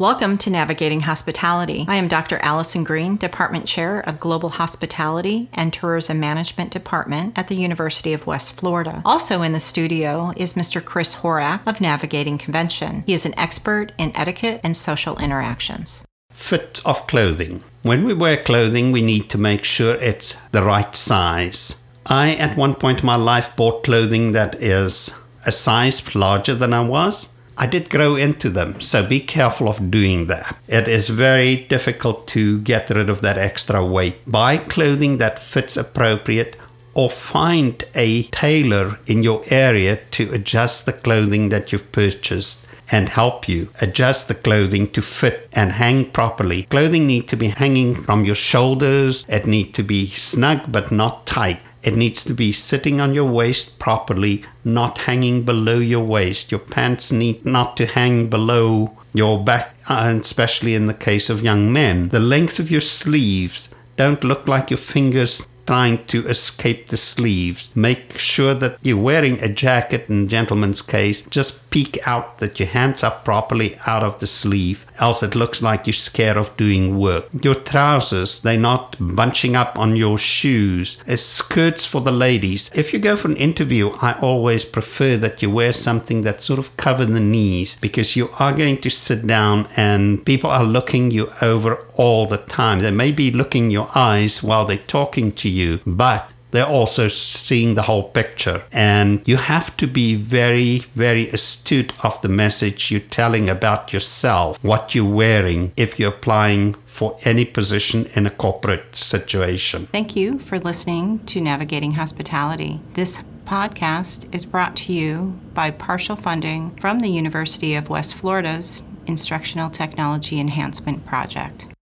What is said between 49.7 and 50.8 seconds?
to be snug